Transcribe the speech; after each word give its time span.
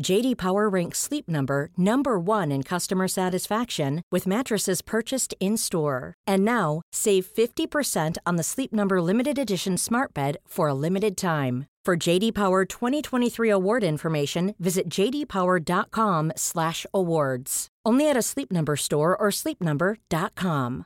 JD 0.00 0.38
Power 0.38 0.68
ranks 0.68 0.98
Sleep 0.98 1.28
Number 1.28 1.70
number 1.76 2.18
1 2.18 2.50
in 2.50 2.62
customer 2.62 3.06
satisfaction 3.08 4.02
with 4.10 4.26
mattresses 4.26 4.80
purchased 4.82 5.34
in-store. 5.40 6.14
And 6.26 6.44
now, 6.44 6.82
save 6.92 7.26
50% 7.26 8.16
on 8.24 8.36
the 8.36 8.42
Sleep 8.42 8.72
Number 8.72 9.02
limited 9.02 9.38
edition 9.38 9.76
Smart 9.76 10.14
Bed 10.14 10.38
for 10.46 10.68
a 10.68 10.74
limited 10.74 11.16
time. 11.16 11.66
For 11.84 11.96
JD 11.96 12.34
Power 12.34 12.64
2023 12.64 13.50
award 13.50 13.84
information, 13.84 14.54
visit 14.60 14.88
jdpower.com/awards. 14.88 17.68
Only 17.84 18.08
at 18.08 18.16
a 18.16 18.22
Sleep 18.22 18.52
Number 18.52 18.76
store 18.76 19.16
or 19.16 19.30
sleepnumber.com. 19.30 20.84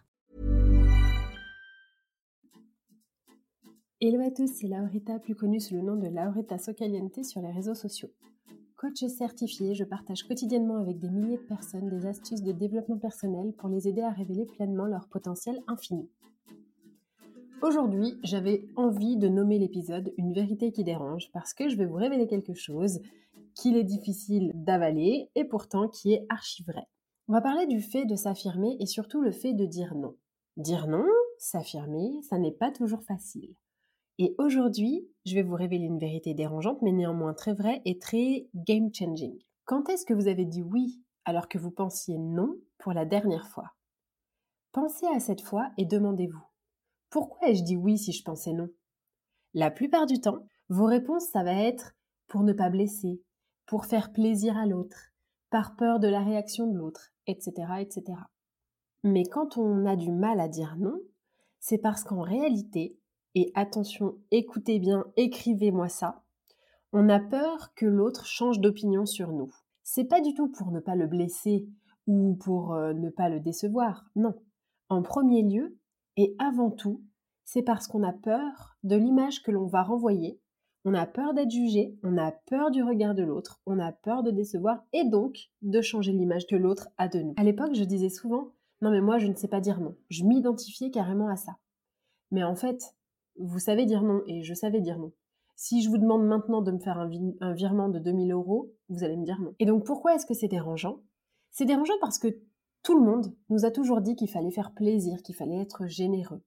Hello 4.00 4.20
à 4.20 4.30
tous, 4.30 4.48
c'est 4.48 4.68
Laurita, 4.68 5.18
plus 5.18 5.34
connue 5.34 5.60
sous 5.60 5.74
le 5.74 5.82
nom 5.82 5.96
de 5.96 6.08
Laurita 6.08 6.56
Socaliente 6.58 7.22
sur 7.24 7.42
les 7.42 7.50
réseaux 7.50 7.74
sociaux. 7.74 8.10
Coach 8.76 9.06
certifié, 9.06 9.74
je 9.74 9.84
partage 9.84 10.24
quotidiennement 10.24 10.76
avec 10.76 10.98
des 10.98 11.08
milliers 11.08 11.38
de 11.38 11.42
personnes 11.42 11.88
des 11.88 12.04
astuces 12.04 12.42
de 12.42 12.52
développement 12.52 12.98
personnel 12.98 13.54
pour 13.54 13.70
les 13.70 13.88
aider 13.88 14.02
à 14.02 14.10
révéler 14.10 14.44
pleinement 14.44 14.84
leur 14.84 15.08
potentiel 15.08 15.62
infini. 15.66 16.10
Aujourd'hui, 17.62 18.18
j'avais 18.22 18.66
envie 18.76 19.16
de 19.16 19.28
nommer 19.28 19.58
l'épisode 19.58 20.12
Une 20.18 20.34
vérité 20.34 20.72
qui 20.72 20.84
dérange 20.84 21.30
parce 21.32 21.54
que 21.54 21.70
je 21.70 21.76
vais 21.76 21.86
vous 21.86 21.96
révéler 21.96 22.26
quelque 22.26 22.52
chose 22.52 23.00
qu'il 23.54 23.78
est 23.78 23.82
difficile 23.82 24.52
d'avaler 24.54 25.30
et 25.34 25.44
pourtant 25.44 25.88
qui 25.88 26.12
est 26.12 26.26
archi 26.28 26.62
vrai. 26.62 26.86
On 27.28 27.32
va 27.32 27.40
parler 27.40 27.66
du 27.66 27.80
fait 27.80 28.04
de 28.04 28.14
s'affirmer 28.14 28.76
et 28.78 28.84
surtout 28.84 29.22
le 29.22 29.32
fait 29.32 29.54
de 29.54 29.64
dire 29.64 29.94
non. 29.94 30.14
Dire 30.58 30.86
non, 30.86 31.06
s'affirmer, 31.38 32.20
ça 32.28 32.38
n'est 32.38 32.52
pas 32.52 32.70
toujours 32.72 33.02
facile. 33.02 33.54
Et 34.18 34.34
aujourd'hui, 34.38 35.08
je 35.24 35.34
vais 35.34 35.42
vous 35.42 35.54
révéler 35.54 35.84
une 35.84 35.98
vérité 35.98 36.34
dérangeante, 36.34 36.80
mais 36.82 36.92
néanmoins 36.92 37.34
très 37.34 37.54
vraie 37.54 37.82
et 37.84 37.98
très 37.98 38.48
game 38.54 38.92
changing. 38.92 39.38
Quand 39.64 39.88
est-ce 39.88 40.06
que 40.06 40.14
vous 40.14 40.28
avez 40.28 40.44
dit 40.44 40.62
oui 40.62 41.02
alors 41.24 41.48
que 41.48 41.58
vous 41.58 41.70
pensiez 41.70 42.18
non 42.18 42.56
pour 42.78 42.92
la 42.92 43.04
dernière 43.04 43.48
fois? 43.48 43.74
Pensez 44.72 45.06
à 45.06 45.20
cette 45.20 45.42
fois 45.42 45.70
et 45.76 45.84
demandez-vous 45.84 46.42
pourquoi 47.10 47.48
ai-je 47.48 47.62
dit 47.62 47.76
oui 47.76 47.98
si 47.98 48.12
je 48.12 48.22
pensais 48.22 48.52
non? 48.52 48.68
La 49.54 49.70
plupart 49.70 50.06
du 50.06 50.20
temps, 50.20 50.46
vos 50.68 50.86
réponses, 50.86 51.26
ça 51.28 51.44
va 51.44 51.54
être 51.54 51.94
pour 52.26 52.42
ne 52.42 52.52
pas 52.52 52.68
blesser, 52.68 53.22
pour 53.64 53.86
faire 53.86 54.12
plaisir 54.12 54.56
à 54.56 54.66
l'autre, 54.66 55.12
par 55.50 55.76
peur 55.76 56.00
de 56.00 56.08
la 56.08 56.22
réaction 56.22 56.66
de 56.66 56.76
l'autre, 56.76 57.12
etc., 57.26 57.52
etc. 57.80 58.18
Mais 59.04 59.24
quand 59.24 59.56
on 59.56 59.86
a 59.86 59.96
du 59.96 60.10
mal 60.10 60.40
à 60.40 60.48
dire 60.48 60.76
non, 60.78 60.98
c'est 61.60 61.78
parce 61.78 62.02
qu'en 62.04 62.20
réalité, 62.20 62.98
et 63.36 63.52
attention, 63.54 64.16
écoutez 64.30 64.78
bien, 64.78 65.04
écrivez-moi 65.16 65.90
ça, 65.90 66.24
on 66.92 67.10
a 67.10 67.20
peur 67.20 67.74
que 67.74 67.84
l'autre 67.84 68.24
change 68.24 68.60
d'opinion 68.60 69.04
sur 69.04 69.30
nous. 69.30 69.52
C'est 69.82 70.06
pas 70.06 70.22
du 70.22 70.32
tout 70.32 70.48
pour 70.48 70.72
ne 70.72 70.80
pas 70.80 70.96
le 70.96 71.06
blesser 71.06 71.68
ou 72.06 72.34
pour 72.36 72.72
euh, 72.72 72.94
ne 72.94 73.10
pas 73.10 73.28
le 73.28 73.38
décevoir, 73.38 74.06
non. 74.16 74.34
En 74.88 75.02
premier 75.02 75.42
lieu, 75.42 75.76
et 76.16 76.34
avant 76.38 76.70
tout, 76.70 77.02
c'est 77.44 77.62
parce 77.62 77.86
qu'on 77.86 78.02
a 78.02 78.14
peur 78.14 78.78
de 78.84 78.96
l'image 78.96 79.42
que 79.42 79.50
l'on 79.50 79.66
va 79.66 79.82
renvoyer, 79.82 80.40
on 80.86 80.94
a 80.94 81.04
peur 81.04 81.34
d'être 81.34 81.50
jugé, 81.50 81.98
on 82.02 82.16
a 82.16 82.32
peur 82.32 82.70
du 82.70 82.82
regard 82.82 83.14
de 83.14 83.22
l'autre, 83.22 83.60
on 83.66 83.78
a 83.78 83.92
peur 83.92 84.22
de 84.22 84.30
décevoir 84.30 84.82
et 84.94 85.04
donc 85.04 85.50
de 85.60 85.82
changer 85.82 86.12
l'image 86.12 86.46
que 86.46 86.56
l'autre 86.56 86.88
a 86.96 87.08
de 87.08 87.20
nous. 87.20 87.34
À 87.36 87.44
l'époque, 87.44 87.74
je 87.74 87.84
disais 87.84 88.08
souvent 88.08 88.52
non 88.82 88.90
mais 88.90 89.00
moi 89.00 89.18
je 89.18 89.26
ne 89.26 89.34
sais 89.34 89.48
pas 89.48 89.60
dire 89.60 89.80
non. 89.80 89.94
Je 90.08 90.24
m'identifiais 90.24 90.90
carrément 90.90 91.28
à 91.28 91.36
ça. 91.36 91.56
Mais 92.30 92.44
en 92.44 92.54
fait, 92.54 92.94
vous 93.38 93.58
savez 93.58 93.86
dire 93.86 94.02
non 94.02 94.22
et 94.26 94.42
je 94.42 94.54
savais 94.54 94.80
dire 94.80 94.98
non. 94.98 95.12
Si 95.54 95.82
je 95.82 95.88
vous 95.88 95.98
demande 95.98 96.26
maintenant 96.26 96.60
de 96.60 96.70
me 96.70 96.78
faire 96.78 96.98
un, 96.98 97.52
virement 97.54 97.88
de 97.88 97.98
2000 97.98 98.32
euros, 98.32 98.74
vous 98.88 99.04
allez 99.04 99.16
me 99.16 99.24
dire 99.24 99.40
non. 99.40 99.54
Et 99.58 99.64
donc 99.64 99.84
pourquoi 99.84 100.14
est-ce 100.14 100.26
que 100.26 100.34
c'est 100.34 100.48
dérangeant? 100.48 101.00
C'est 101.50 101.64
dérangeant 101.64 101.98
parce 102.00 102.18
que 102.18 102.28
tout 102.82 102.98
le 102.98 103.04
monde 103.04 103.34
nous 103.48 103.64
a 103.64 103.70
toujours 103.70 104.00
dit 104.00 104.16
qu'il 104.16 104.28
fallait 104.28 104.50
faire 104.50 104.74
plaisir, 104.74 105.22
qu'il 105.22 105.34
fallait 105.34 105.60
être 105.60 105.86
généreux. 105.86 106.42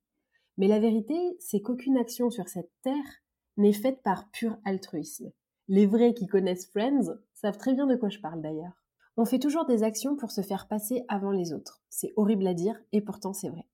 Mais 0.57 0.67
la 0.67 0.79
vérité, 0.79 1.15
c'est 1.39 1.61
qu'aucune 1.61 1.97
action 1.97 2.29
sur 2.29 2.47
cette 2.47 2.71
terre 2.83 3.23
n'est 3.57 3.73
faite 3.73 4.01
par 4.03 4.29
pur 4.29 4.57
altruisme. 4.63 5.31
Les 5.67 5.85
vrais 5.85 6.13
qui 6.13 6.27
connaissent 6.27 6.67
Friends 6.67 7.15
savent 7.33 7.57
très 7.57 7.73
bien 7.73 7.87
de 7.87 7.95
quoi 7.95 8.09
je 8.09 8.19
parle 8.19 8.41
d'ailleurs. 8.41 8.83
On 9.17 9.25
fait 9.25 9.39
toujours 9.39 9.65
des 9.65 9.83
actions 9.83 10.15
pour 10.15 10.31
se 10.31 10.41
faire 10.41 10.67
passer 10.67 11.03
avant 11.07 11.31
les 11.31 11.51
autres. 11.51 11.81
C'est 11.89 12.13
horrible 12.15 12.47
à 12.47 12.53
dire 12.53 12.79
et 12.91 13.01
pourtant 13.01 13.33
c'est 13.33 13.49
vrai. 13.49 13.65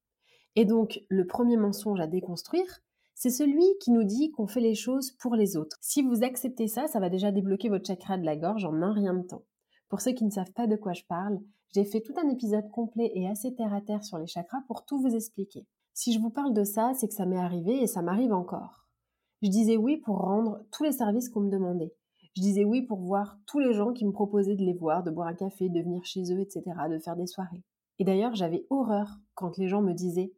Et 0.56 0.66
donc, 0.66 1.02
le 1.10 1.28
premier 1.28 1.58
mensonge 1.58 2.00
à 2.00 2.08
déconstruire, 2.08 2.82
c'est 3.16 3.30
celui 3.30 3.66
qui 3.80 3.92
nous 3.92 4.04
dit 4.04 4.30
qu'on 4.32 4.46
fait 4.46 4.60
les 4.60 4.76
choses 4.76 5.12
pour 5.12 5.36
les 5.36 5.56
autres. 5.56 5.78
Si 5.82 6.02
vous 6.02 6.24
acceptez 6.24 6.68
ça, 6.68 6.88
ça 6.88 7.00
va 7.00 7.10
déjà 7.10 7.32
débloquer 7.32 7.70
votre 7.70 7.88
chakra 7.88 8.18
de 8.18 8.26
la 8.26 8.36
gorge 8.36 8.66
en 8.66 8.82
un 8.82 8.94
rien 8.94 9.14
de 9.14 9.26
temps. 9.26 9.46
Pour 9.88 10.02
ceux 10.02 10.12
qui 10.12 10.26
ne 10.26 10.32
savent 10.32 10.52
pas 10.52 10.68
de 10.68 10.76
quoi 10.76 10.92
je 10.92 11.06
parle, 11.08 11.40
j'ai 11.74 11.86
fait 11.86 12.02
tout 12.02 12.14
un 12.18 12.30
épisode 12.30 12.70
complet 12.72 13.12
et 13.16 13.28
assez 13.28 13.56
terre 13.56 13.74
à 13.74 13.82
terre 13.82 14.04
sur 14.04 14.18
les 14.18 14.28
chakras 14.28 14.62
pour 14.68 14.86
tout 14.86 15.00
vous 15.00 15.16
expliquer. 15.16 15.66
Si 15.94 16.12
je 16.12 16.20
vous 16.20 16.30
parle 16.30 16.54
de 16.54 16.66
ça, 16.66 16.92
c'est 16.94 17.08
que 17.08 17.14
ça 17.14 17.26
m'est 17.26 17.40
arrivé 17.40 17.82
et 17.82 17.88
ça 17.88 18.02
m'arrive 18.02 18.34
encore. 18.34 18.86
Je 19.42 19.50
disais 19.50 19.78
oui 19.78 19.98
pour 19.98 20.18
rendre 20.18 20.60
tous 20.72 20.84
les 20.84 20.92
services 20.92 21.30
qu'on 21.30 21.42
me 21.42 21.52
demandait. 21.52 21.94
Je 22.36 22.42
disais 22.42 22.66
oui 22.66 22.82
pour 22.82 23.00
voir 23.00 23.38
tous 23.48 23.60
les 23.60 23.74
gens 23.74 23.94
qui 23.94 24.06
me 24.06 24.12
proposaient 24.12 24.56
de 24.56 24.66
les 24.66 24.74
voir, 24.74 25.04
de 25.04 25.12
boire 25.12 25.30
un 25.30 25.36
café, 25.36 25.70
de 25.70 25.80
venir 25.80 26.04
chez 26.04 26.34
eux, 26.34 26.42
etc., 26.42 26.64
de 26.90 27.00
faire 27.00 27.16
des 27.16 27.28
soirées. 27.28 27.64
Et 28.00 28.04
d'ailleurs, 28.04 28.36
j'avais 28.36 28.66
horreur 28.70 29.20
quand 29.36 29.58
les 29.58 29.70
gens 29.70 29.82
me 29.82 29.94
disaient 29.94 30.34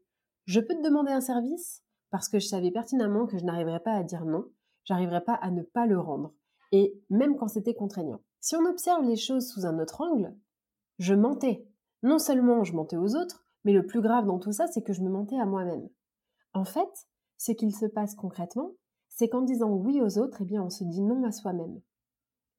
Je 0.46 0.60
peux 0.60 0.76
te 0.76 0.84
demander 0.84 1.12
un 1.12 1.22
service? 1.22 1.82
Parce 2.10 2.30
que 2.30 2.40
je 2.40 2.48
savais 2.48 2.72
pertinemment 2.72 3.26
que 3.26 3.38
je 3.38 3.44
n'arriverais 3.44 3.80
pas 3.80 3.94
à 3.94 4.04
dire 4.04 4.26
non, 4.26 4.46
j'arriverais 4.84 5.24
pas 5.24 5.36
à 5.36 5.52
ne 5.52 5.62
pas 5.62 5.86
le 5.86 6.00
rendre, 6.00 6.34
et 6.72 7.00
même 7.10 7.38
quand 7.38 7.48
c'était 7.48 7.74
contraignant. 7.74 8.22
Si 8.40 8.56
on 8.56 8.66
observe 8.66 9.04
les 9.04 9.16
choses 9.16 9.48
sous 9.50 9.66
un 9.66 9.80
autre 9.80 10.02
angle, 10.02 10.36
je 11.00 11.14
mentais. 11.14 11.68
Non 12.04 12.20
seulement 12.20 12.64
je 12.64 12.74
mentais 12.74 12.98
aux 12.98 13.16
autres, 13.16 13.44
mais 13.64 13.74
le 13.74 13.86
plus 13.86 14.02
grave 14.02 14.26
dans 14.26 14.40
tout 14.40 14.52
ça, 14.52 14.68
c'est 14.68 14.82
que 14.82 14.94
je 14.94 15.02
me 15.02 15.10
mentais 15.10 15.38
à 15.38 15.46
moi-même. 15.46 15.90
En 16.54 16.64
fait, 16.64 17.08
ce 17.38 17.52
qu'il 17.52 17.76
se 17.76 17.86
passe 17.86 18.16
concrètement, 18.16 18.72
c'est 19.10 19.30
qu'en 19.30 19.42
disant 19.42 19.72
oui 19.72 20.02
aux 20.02 20.18
autres, 20.18 20.42
eh 20.42 20.46
bien, 20.46 20.64
on 20.64 20.70
se 20.70 20.84
dit 20.84 21.02
non 21.02 21.24
à 21.24 21.32
soi-même. 21.32 21.82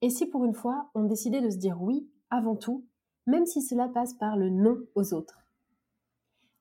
Et 0.03 0.11
si 0.11 0.27
pour 0.27 0.44
une 0.44 0.55
fois, 0.55 0.91
on 0.94 1.05
décidait 1.05 1.41
de 1.41 1.51
se 1.51 1.56
dire 1.56 1.81
oui 1.81 2.09
avant 2.31 2.56
tout, 2.56 2.87
même 3.27 3.47
si 3.47 3.62
cela 3.62 3.89
passe 3.89 4.15
par 4.15 4.37
le 4.37 4.51
non 4.51 4.79
aux 4.94 5.15
autres 5.15 5.39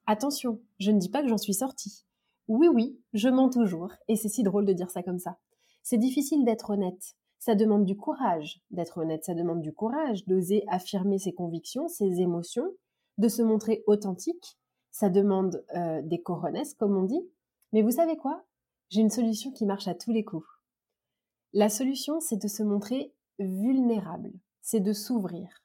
Attention, 0.06 0.62
je 0.80 0.92
ne 0.92 1.00
dis 1.00 1.10
pas 1.10 1.22
que 1.22 1.28
j'en 1.28 1.38
suis 1.38 1.54
sortie. 1.54 2.07
Oui, 2.48 2.68
oui, 2.68 3.00
je 3.14 3.30
mens 3.30 3.50
toujours, 3.50 3.92
et 4.08 4.16
c'est 4.16 4.30
si 4.30 4.44
drôle 4.44 4.66
de 4.66 4.74
dire 4.74 4.90
ça 4.90 5.04
comme 5.04 5.20
ça. 5.20 5.38
C'est 5.84 5.98
difficile 5.98 6.46
d'être 6.46 6.70
honnête. 6.70 7.16
Ça 7.40 7.56
demande 7.56 7.86
du 7.86 7.96
courage 7.96 8.62
d'être 8.72 8.98
honnête, 8.98 9.26
ça 9.26 9.34
demande 9.34 9.62
du 9.62 9.74
courage 9.74 10.26
d'oser 10.26 10.64
affirmer 10.68 11.20
ses 11.20 11.34
convictions, 11.34 11.88
ses 11.88 12.22
émotions, 12.22 12.70
de 13.18 13.28
se 13.28 13.42
montrer 13.42 13.84
authentique. 13.88 14.58
Ça 14.92 15.10
demande 15.10 15.64
euh, 15.76 16.02
des 16.02 16.22
coronesses, 16.22 16.74
comme 16.74 16.98
on 16.98 17.04
dit. 17.04 17.22
Mais 17.74 17.82
vous 17.82 17.92
savez 17.92 18.18
quoi? 18.18 18.44
J'ai 18.90 19.02
une 19.02 19.10
solution 19.10 19.52
qui 19.52 19.66
marche 19.66 19.88
à 19.88 19.94
tous 19.94 20.12
les 20.12 20.24
coups. 20.24 20.48
La 21.54 21.70
solution, 21.70 22.20
c'est 22.20 22.42
de 22.42 22.48
se 22.48 22.64
montrer 22.64 23.14
vulnérable, 23.40 24.32
c'est 24.62 24.80
de 24.80 24.94
s'ouvrir. 24.94 25.64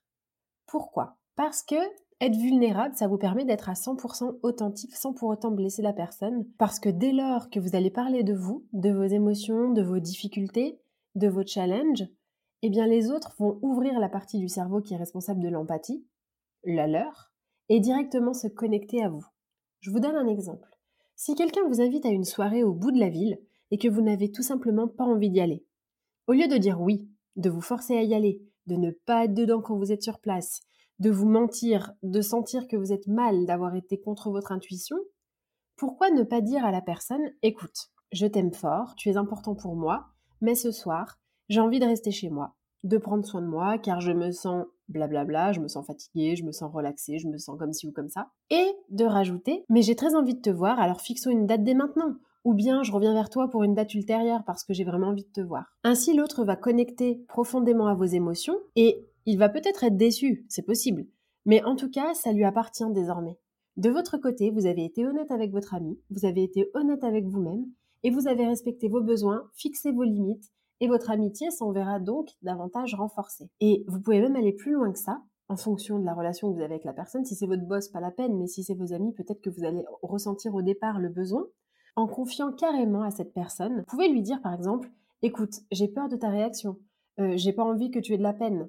Pourquoi? 0.66 1.16
Parce 1.36 1.62
que 1.62 1.76
être 2.22 2.36
vulnérable, 2.36 2.94
ça 2.94 3.08
vous 3.08 3.18
permet 3.18 3.44
d'être 3.44 3.68
à 3.68 3.72
100% 3.72 4.38
authentique 4.42 4.94
sans 4.94 5.12
pour 5.12 5.28
autant 5.28 5.50
blesser 5.50 5.82
la 5.82 5.92
personne. 5.92 6.46
Parce 6.56 6.78
que 6.78 6.88
dès 6.88 7.12
lors 7.12 7.50
que 7.50 7.58
vous 7.58 7.74
allez 7.74 7.90
parler 7.90 8.22
de 8.22 8.32
vous, 8.32 8.64
de 8.72 8.90
vos 8.90 9.02
émotions, 9.02 9.72
de 9.72 9.82
vos 9.82 9.98
difficultés, 9.98 10.78
de 11.16 11.28
vos 11.28 11.44
challenges, 11.44 12.04
eh 12.62 12.70
bien 12.70 12.86
les 12.86 13.10
autres 13.10 13.34
vont 13.38 13.58
ouvrir 13.60 13.98
la 13.98 14.08
partie 14.08 14.38
du 14.38 14.48
cerveau 14.48 14.80
qui 14.80 14.94
est 14.94 14.98
responsable 14.98 15.42
de 15.42 15.48
l'empathie, 15.48 16.06
la 16.62 16.86
leur, 16.86 17.32
et 17.68 17.80
directement 17.80 18.34
se 18.34 18.46
connecter 18.46 19.02
à 19.02 19.08
vous. 19.08 19.26
Je 19.80 19.90
vous 19.90 19.98
donne 19.98 20.14
un 20.14 20.28
exemple. 20.28 20.78
Si 21.16 21.34
quelqu'un 21.34 21.66
vous 21.66 21.80
invite 21.80 22.06
à 22.06 22.10
une 22.10 22.24
soirée 22.24 22.62
au 22.62 22.72
bout 22.72 22.92
de 22.92 23.00
la 23.00 23.08
ville 23.08 23.40
et 23.72 23.78
que 23.78 23.88
vous 23.88 24.00
n'avez 24.00 24.30
tout 24.30 24.42
simplement 24.42 24.86
pas 24.86 25.04
envie 25.04 25.30
d'y 25.30 25.40
aller, 25.40 25.64
au 26.28 26.34
lieu 26.34 26.46
de 26.46 26.56
dire 26.56 26.80
oui, 26.80 27.08
de 27.34 27.50
vous 27.50 27.60
forcer 27.60 27.96
à 27.96 28.02
y 28.02 28.14
aller, 28.14 28.40
de 28.66 28.76
ne 28.76 28.92
pas 28.92 29.24
être 29.24 29.34
dedans 29.34 29.60
quand 29.60 29.76
vous 29.76 29.90
êtes 29.90 30.04
sur 30.04 30.20
place, 30.20 30.60
de 31.02 31.10
vous 31.10 31.28
mentir, 31.28 31.92
de 32.04 32.20
sentir 32.20 32.68
que 32.68 32.76
vous 32.76 32.92
êtes 32.92 33.08
mal 33.08 33.44
d'avoir 33.44 33.74
été 33.74 33.98
contre 33.98 34.30
votre 34.30 34.52
intuition, 34.52 34.96
pourquoi 35.76 36.10
ne 36.10 36.22
pas 36.22 36.40
dire 36.40 36.64
à 36.64 36.70
la 36.70 36.80
personne 36.80 37.32
écoute, 37.42 37.90
je 38.12 38.24
t'aime 38.24 38.52
fort, 38.52 38.94
tu 38.94 39.08
es 39.08 39.16
important 39.16 39.56
pour 39.56 39.74
moi, 39.74 40.06
mais 40.40 40.54
ce 40.54 40.70
soir, 40.70 41.18
j'ai 41.48 41.58
envie 41.58 41.80
de 41.80 41.86
rester 41.86 42.12
chez 42.12 42.30
moi, 42.30 42.54
de 42.84 42.98
prendre 42.98 43.26
soin 43.26 43.42
de 43.42 43.48
moi 43.48 43.78
car 43.78 44.00
je 44.00 44.12
me 44.12 44.30
sens 44.30 44.64
blablabla, 44.90 45.50
je 45.50 45.58
me 45.58 45.66
sens 45.66 45.84
fatiguée, 45.84 46.36
je 46.36 46.44
me 46.44 46.52
sens 46.52 46.72
relaxée, 46.72 47.18
je 47.18 47.26
me 47.26 47.36
sens 47.36 47.58
comme 47.58 47.72
ci 47.72 47.88
ou 47.88 47.92
comme 47.92 48.08
ça. 48.08 48.28
Et 48.50 48.70
de 48.90 49.04
rajouter, 49.04 49.64
mais 49.68 49.82
j'ai 49.82 49.96
très 49.96 50.14
envie 50.14 50.34
de 50.34 50.40
te 50.40 50.50
voir, 50.50 50.78
alors 50.78 51.00
fixons 51.00 51.30
une 51.30 51.46
date 51.46 51.64
dès 51.64 51.74
maintenant. 51.74 52.14
Ou 52.44 52.54
bien 52.54 52.82
je 52.82 52.92
reviens 52.92 53.14
vers 53.14 53.28
toi 53.28 53.48
pour 53.48 53.62
une 53.62 53.74
date 53.74 53.94
ultérieure 53.94 54.42
parce 54.44 54.64
que 54.64 54.72
j'ai 54.72 54.84
vraiment 54.84 55.08
envie 55.08 55.24
de 55.24 55.32
te 55.32 55.40
voir. 55.40 55.76
Ainsi, 55.84 56.12
l'autre 56.12 56.44
va 56.44 56.56
connecter 56.56 57.24
profondément 57.28 57.86
à 57.86 57.94
vos 57.94 58.04
émotions 58.04 58.58
et 58.74 59.06
il 59.26 59.38
va 59.38 59.48
peut-être 59.48 59.84
être 59.84 59.96
déçu, 59.96 60.44
c'est 60.48 60.66
possible. 60.66 61.06
Mais 61.44 61.62
en 61.64 61.76
tout 61.76 61.90
cas, 61.90 62.14
ça 62.14 62.32
lui 62.32 62.44
appartient 62.44 62.90
désormais. 62.92 63.38
De 63.76 63.90
votre 63.90 64.18
côté, 64.18 64.50
vous 64.50 64.66
avez 64.66 64.84
été 64.84 65.06
honnête 65.06 65.30
avec 65.30 65.50
votre 65.50 65.74
ami, 65.74 65.98
vous 66.10 66.26
avez 66.26 66.42
été 66.42 66.70
honnête 66.74 67.04
avec 67.04 67.24
vous-même 67.24 67.64
et 68.02 68.10
vous 68.10 68.28
avez 68.28 68.46
respecté 68.46 68.88
vos 68.88 69.00
besoins, 69.00 69.48
fixé 69.54 69.92
vos 69.92 70.02
limites 70.02 70.50
et 70.80 70.88
votre 70.88 71.10
amitié 71.10 71.50
s'en 71.50 71.72
verra 71.72 72.00
donc 72.00 72.28
davantage 72.42 72.94
renforcée. 72.94 73.48
Et 73.60 73.84
vous 73.86 74.00
pouvez 74.00 74.20
même 74.20 74.36
aller 74.36 74.52
plus 74.52 74.72
loin 74.72 74.92
que 74.92 74.98
ça, 74.98 75.22
en 75.48 75.56
fonction 75.56 75.98
de 75.98 76.04
la 76.04 76.12
relation 76.12 76.48
que 76.48 76.54
vous 76.54 76.60
avez 76.60 76.74
avec 76.74 76.84
la 76.84 76.92
personne. 76.92 77.24
Si 77.24 77.34
c'est 77.34 77.46
votre 77.46 77.66
boss, 77.66 77.88
pas 77.88 78.00
la 78.00 78.10
peine, 78.10 78.36
mais 78.36 78.46
si 78.46 78.64
c'est 78.64 78.74
vos 78.74 78.92
amis, 78.92 79.12
peut-être 79.12 79.40
que 79.40 79.50
vous 79.50 79.64
allez 79.64 79.84
ressentir 80.02 80.54
au 80.54 80.62
départ 80.62 80.98
le 80.98 81.08
besoin. 81.08 81.46
En 81.94 82.06
confiant 82.06 82.52
carrément 82.52 83.02
à 83.02 83.10
cette 83.10 83.32
personne, 83.32 83.78
vous 83.78 83.84
pouvez 83.84 84.08
lui 84.08 84.22
dire 84.22 84.40
par 84.42 84.54
exemple 84.54 84.90
Écoute, 85.22 85.60
j'ai 85.70 85.88
peur 85.88 86.08
de 86.08 86.16
ta 86.16 86.30
réaction, 86.30 86.78
euh, 87.20 87.34
j'ai 87.36 87.52
pas 87.52 87.62
envie 87.62 87.90
que 87.90 88.00
tu 88.00 88.12
aies 88.12 88.18
de 88.18 88.22
la 88.22 88.32
peine. 88.32 88.68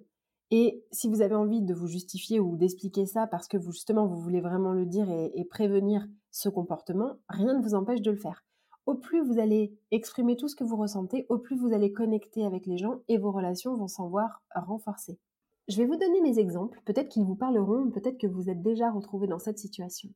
Et 0.56 0.86
si 0.92 1.10
vous 1.10 1.22
avez 1.22 1.34
envie 1.34 1.64
de 1.64 1.74
vous 1.74 1.88
justifier 1.88 2.40
ou 2.40 2.56
d'expliquer 2.56 3.08
ça 3.08 3.26
parce 3.26 3.48
que 3.48 3.58
vous, 3.58 3.72
justement 3.72 4.06
vous 4.06 4.20
voulez 4.20 4.42
vraiment 4.42 4.72
le 4.72 4.86
dire 4.86 5.10
et 5.10 5.46
prévenir 5.46 6.08
ce 6.30 6.48
comportement, 6.48 7.18
rien 7.28 7.58
ne 7.58 7.64
vous 7.64 7.74
empêche 7.74 8.02
de 8.02 8.12
le 8.12 8.18
faire 8.18 8.44
au 8.86 8.96
plus 8.96 9.22
vous 9.22 9.40
allez 9.40 9.78
exprimer 9.92 10.36
tout 10.36 10.48
ce 10.48 10.56
que 10.56 10.64
vous 10.64 10.76
ressentez, 10.76 11.26
au 11.30 11.38
plus 11.38 11.56
vous 11.56 11.74
allez 11.74 11.94
connecter 11.94 12.46
avec 12.46 12.66
les 12.66 12.78
gens 12.78 13.02
et 13.08 13.18
vos 13.18 13.32
relations 13.32 13.76
vont 13.76 13.88
s'en 13.88 14.10
voir 14.10 14.42
renforcées. 14.54 15.20
Je 15.68 15.78
vais 15.78 15.86
vous 15.86 15.96
donner 15.96 16.22
mes 16.22 16.40
exemples, 16.40 16.82
peut-être 16.86 17.10
qu'ils 17.10 17.24
vous 17.24 17.36
parleront, 17.36 17.90
peut-être 17.90 18.18
que 18.18 18.28
vous 18.28 18.50
êtes 18.50 18.62
déjà 18.62 18.92
retrouvé 18.92 19.28
dans 19.28 19.40
cette 19.40 19.60
situation. 19.60 20.10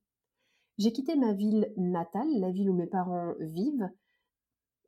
J'ai 0.78 0.92
quitté 0.92 1.16
ma 1.16 1.34
ville 1.34 1.72
natale, 1.78 2.28
la 2.40 2.52
ville 2.52 2.70
où 2.70 2.74
mes 2.74 2.88
parents 2.88 3.34
vivent, 3.40 3.90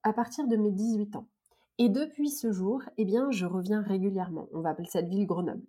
à 0.04 0.14
partir 0.14 0.48
de 0.48 0.58
mes 0.58 0.72
18 0.72 1.16
ans. 1.16 1.28
Et 1.82 1.88
depuis 1.88 2.30
ce 2.30 2.52
jour, 2.52 2.84
eh 2.98 3.06
bien, 3.06 3.32
je 3.32 3.46
reviens 3.46 3.82
régulièrement. 3.82 4.50
On 4.52 4.60
va 4.60 4.72
appeler 4.72 4.90
cette 4.92 5.08
ville 5.08 5.26
Grenoble. 5.26 5.64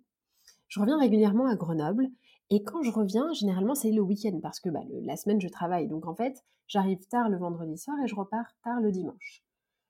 Je 0.67 0.81
reviens 0.81 0.99
régulièrement 0.99 1.45
à 1.45 1.55
Grenoble 1.55 2.09
et 2.49 2.63
quand 2.63 2.83
je 2.83 2.91
reviens, 2.91 3.31
généralement, 3.31 3.75
c'est 3.75 3.93
le 3.93 4.01
week-end 4.01 4.37
parce 4.43 4.59
que 4.59 4.69
bah, 4.69 4.81
la 4.89 5.15
semaine, 5.15 5.39
je 5.39 5.47
travaille. 5.47 5.87
Donc 5.87 6.05
en 6.07 6.13
fait, 6.13 6.43
j'arrive 6.67 6.99
tard 7.07 7.29
le 7.29 7.37
vendredi 7.37 7.77
soir 7.77 7.95
et 8.03 8.09
je 8.09 8.15
repars 8.15 8.53
tard 8.61 8.81
le 8.81 8.91
dimanche. 8.91 9.45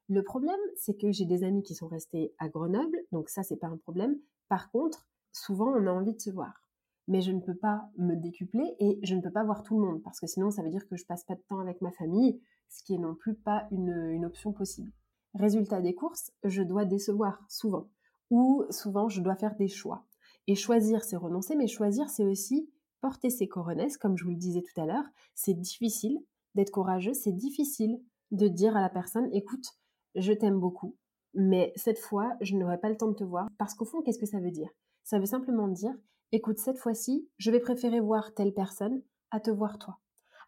Le 0.09 0.21
problème, 0.21 0.59
c'est 0.75 0.95
que 0.95 1.11
j'ai 1.11 1.25
des 1.25 1.43
amis 1.43 1.63
qui 1.63 1.73
sont 1.73 1.87
restés 1.87 2.35
à 2.37 2.49
Grenoble, 2.49 2.99
donc 3.11 3.27
ça, 3.27 3.41
c'est 3.41 3.57
pas 3.57 3.67
un 3.67 3.77
problème. 3.77 4.15
Par 4.47 4.69
contre, 4.69 5.07
souvent, 5.31 5.73
on 5.75 5.87
a 5.87 5.91
envie 5.91 6.13
de 6.13 6.21
se 6.21 6.29
voir. 6.29 6.53
Mais 7.07 7.21
je 7.21 7.31
ne 7.31 7.39
peux 7.39 7.55
pas 7.55 7.89
me 7.97 8.15
décupler 8.15 8.75
et 8.77 8.99
je 9.01 9.15
ne 9.15 9.21
peux 9.21 9.31
pas 9.31 9.43
voir 9.43 9.63
tout 9.63 9.79
le 9.79 9.87
monde 9.87 10.03
parce 10.03 10.19
que 10.19 10.27
sinon, 10.27 10.51
ça 10.51 10.61
veut 10.61 10.69
dire 10.69 10.87
que 10.87 10.97
je 10.97 11.05
passe 11.07 11.23
pas 11.23 11.33
de 11.33 11.41
temps 11.49 11.59
avec 11.61 11.81
ma 11.81 11.91
famille, 11.91 12.39
ce 12.69 12.83
qui 12.83 12.93
est 12.93 12.99
non 12.99 13.15
plus 13.15 13.33
pas 13.33 13.67
une, 13.71 14.11
une 14.11 14.23
option 14.23 14.53
possible. 14.53 14.91
Résultat 15.33 15.81
des 15.81 15.95
courses, 15.95 16.31
je 16.43 16.61
dois 16.61 16.85
décevoir 16.85 17.43
souvent 17.47 17.89
ou 18.31 18.63
souvent 18.69 19.09
je 19.09 19.21
dois 19.21 19.35
faire 19.35 19.55
des 19.55 19.67
choix. 19.67 20.05
Et 20.47 20.55
choisir, 20.55 21.03
c'est 21.03 21.17
renoncer, 21.17 21.55
mais 21.55 21.67
choisir, 21.67 22.09
c'est 22.09 22.25
aussi 22.25 22.71
porter 23.01 23.29
ses 23.29 23.47
coronesses, 23.47 23.97
comme 23.97 24.17
je 24.17 24.23
vous 24.23 24.31
le 24.31 24.37
disais 24.37 24.61
tout 24.61 24.81
à 24.81 24.85
l'heure. 24.85 25.05
C'est 25.35 25.53
difficile 25.53 26.19
d'être 26.55 26.71
courageux, 26.71 27.13
c'est 27.13 27.31
difficile 27.31 28.01
de 28.31 28.47
dire 28.47 28.75
à 28.75 28.81
la 28.81 28.89
personne, 28.89 29.29
écoute, 29.33 29.65
je 30.15 30.33
t'aime 30.33 30.59
beaucoup, 30.59 30.95
mais 31.33 31.73
cette 31.75 31.99
fois, 31.99 32.35
je 32.41 32.55
n'aurai 32.55 32.79
pas 32.79 32.89
le 32.89 32.97
temps 32.97 33.09
de 33.09 33.15
te 33.15 33.23
voir. 33.23 33.47
Parce 33.57 33.73
qu'au 33.73 33.85
fond, 33.85 34.01
qu'est-ce 34.01 34.19
que 34.19 34.25
ça 34.25 34.39
veut 34.39 34.51
dire? 34.51 34.69
Ça 35.03 35.19
veut 35.19 35.25
simplement 35.25 35.67
dire, 35.67 35.93
écoute, 36.31 36.57
cette 36.57 36.77
fois-ci, 36.77 37.29
je 37.37 37.51
vais 37.51 37.59
préférer 37.59 37.99
voir 37.99 38.33
telle 38.33 38.53
personne 38.53 39.01
à 39.31 39.39
te 39.39 39.51
voir 39.51 39.77
toi. 39.77 39.99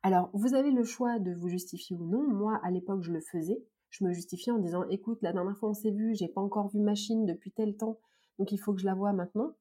Alors, 0.01 0.29
vous 0.33 0.53
avez 0.53 0.71
le 0.71 0.83
choix 0.83 1.19
de 1.19 1.33
vous 1.33 1.49
justifier 1.49 1.95
ou 1.95 2.05
non. 2.05 2.23
Moi, 2.23 2.59
à 2.63 2.71
l'époque, 2.71 3.03
je 3.03 3.11
le 3.11 3.21
faisais. 3.21 3.63
Je 3.93 4.03
me 4.03 4.11
justifiais 4.11 4.51
en 4.51 4.59
disant, 4.59 4.83
écoute, 4.89 5.19
la 5.21 5.33
dernière 5.33 5.57
fois 5.57 5.69
on 5.69 5.73
s'est 5.73 5.91
vu, 5.91 6.15
j'ai 6.15 6.27
pas 6.27 6.41
encore 6.41 6.67
vu 6.69 6.79
machine 6.79 7.25
depuis 7.25 7.51
tel 7.51 7.77
temps, 7.77 7.99
donc 8.37 8.51
il 8.51 8.57
faut 8.57 8.73
que 8.73 8.81
je 8.81 8.85
la 8.85 8.95
voie 8.95 9.13
maintenant 9.13 9.53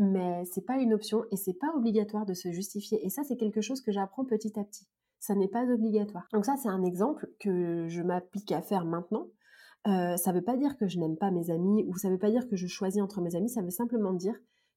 mais 0.00 0.44
c'est 0.46 0.64
pas 0.64 0.78
une 0.78 0.94
option 0.94 1.24
et 1.30 1.36
c'est 1.36 1.54
pas 1.54 1.72
obligatoire 1.76 2.24
de 2.24 2.32
se 2.32 2.50
justifier. 2.50 3.04
Et 3.04 3.10
ça, 3.10 3.22
c'est 3.22 3.36
quelque 3.36 3.60
chose 3.60 3.82
que 3.82 3.92
j'apprends 3.92 4.24
petit 4.24 4.58
à 4.58 4.64
petit. 4.64 4.86
Ça 5.18 5.34
n'est 5.34 5.48
pas 5.48 5.64
obligatoire. 5.64 6.26
Donc 6.32 6.46
ça, 6.46 6.56
c'est 6.56 6.70
un 6.70 6.82
exemple 6.82 7.28
que 7.38 7.86
je 7.88 8.02
m'applique 8.02 8.50
à 8.52 8.62
faire 8.62 8.86
maintenant. 8.86 9.26
Euh, 9.86 10.16
ça 10.16 10.32
veut 10.32 10.42
pas 10.42 10.56
dire 10.56 10.78
que 10.78 10.86
je 10.86 10.98
n'aime 10.98 11.18
pas 11.18 11.30
mes 11.30 11.50
amis 11.50 11.84
ou 11.86 11.96
ça 11.96 12.08
veut 12.08 12.18
pas 12.18 12.30
dire 12.30 12.48
que 12.48 12.56
je 12.56 12.66
choisis 12.66 13.02
entre 13.02 13.20
mes 13.20 13.36
amis. 13.36 13.50
Ça 13.50 13.60
veut 13.60 13.70
simplement 13.70 14.14
dire 14.14 14.34